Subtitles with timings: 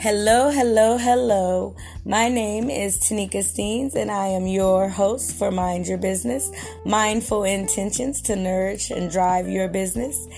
[0.00, 1.74] Hello, hello, hello.
[2.04, 6.52] My name is Tanika Steens, and I am your host for Mind Your Business
[6.84, 10.28] Mindful Intentions to Nourish and Drive Your Business.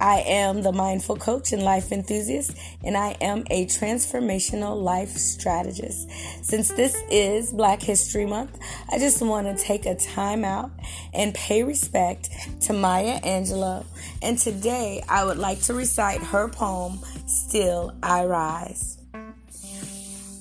[0.00, 6.08] I am the mindful coach and life enthusiast, and I am a transformational life strategist.
[6.44, 8.56] Since this is Black History Month,
[8.88, 10.70] I just want to take a time out
[11.12, 12.30] and pay respect
[12.60, 13.84] to Maya Angelou.
[14.22, 18.97] And today I would like to recite her poem, Still I Rise.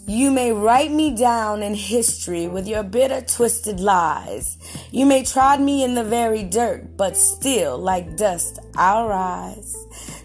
[0.09, 4.57] You may write me down in history with your bitter, twisted lies.
[4.89, 9.75] You may trod me in the very dirt, but still, like dust, I'll rise.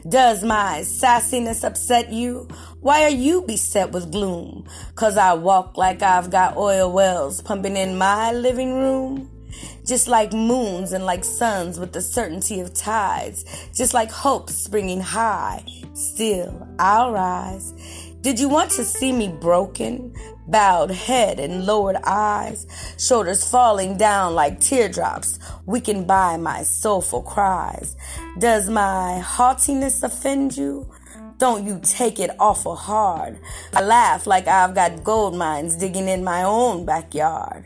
[0.09, 2.46] Does my sassiness upset you?
[2.78, 4.68] Why are you beset with gloom?
[4.95, 9.28] Cause I walk like I've got oil wells pumping in my living room?
[9.84, 15.01] Just like moons and like suns with the certainty of tides, just like hope springing
[15.01, 15.64] high,
[15.95, 18.12] still I'll rise.
[18.23, 20.15] Did you want to see me broken?
[20.46, 27.96] Bowed head and lowered eyes, shoulders falling down like teardrops, weakened by my soulful cries.
[28.38, 30.88] Does my haughtiness offend you?
[31.43, 33.37] Don't you take it awful hard.
[33.74, 37.65] I laugh like I've got gold mines digging in my own backyard.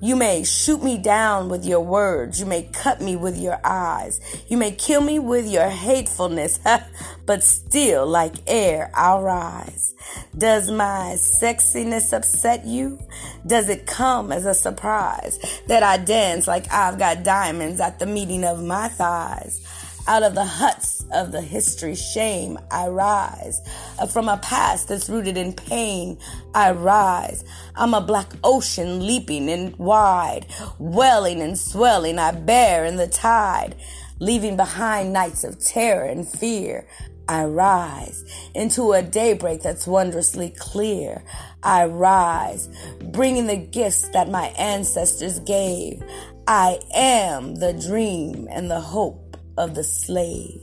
[0.00, 2.38] You may shoot me down with your words.
[2.38, 4.20] You may cut me with your eyes.
[4.46, 6.60] You may kill me with your hatefulness,
[7.26, 9.96] but still, like air, I'll rise.
[10.38, 13.00] Does my sexiness upset you?
[13.44, 18.06] Does it come as a surprise that I dance like I've got diamonds at the
[18.06, 19.66] meeting of my thighs?
[20.06, 23.60] Out of the huts of the history shame, I rise.
[23.98, 26.18] Uh, from a past that's rooted in pain,
[26.54, 27.44] I rise.
[27.74, 30.46] I'm a black ocean leaping and wide,
[30.78, 33.76] welling and swelling, I bear in the tide,
[34.18, 36.86] leaving behind nights of terror and fear.
[37.28, 41.24] I rise into a daybreak that's wondrously clear.
[41.62, 42.68] I rise,
[43.02, 46.02] bringing the gifts that my ancestors gave.
[46.46, 49.25] I am the dream and the hope
[49.56, 50.60] of the slave.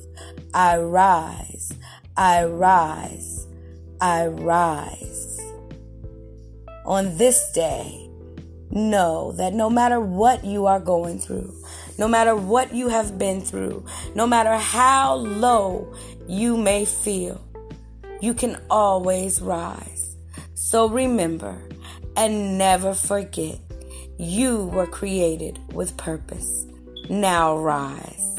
[0.53, 1.71] I rise,
[2.17, 3.47] I rise,
[3.99, 5.39] I rise.
[6.85, 8.09] On this day,
[8.71, 11.53] know that no matter what you are going through,
[11.97, 15.93] no matter what you have been through, no matter how low
[16.27, 17.41] you may feel,
[18.21, 20.15] you can always rise.
[20.55, 21.61] So remember
[22.15, 23.59] and never forget
[24.17, 26.65] you were created with purpose.
[27.09, 28.32] Now rise.